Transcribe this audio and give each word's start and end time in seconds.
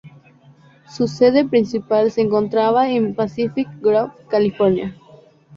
Su 0.89 1.07
sede 1.07 1.45
principal 1.45 2.09
se 2.09 2.21
encontraba 2.21 2.89
en 2.89 3.13
Pacific 3.13 3.67
Grove, 3.81 4.11
California. 4.31 4.95